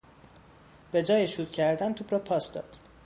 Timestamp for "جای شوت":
1.03-1.51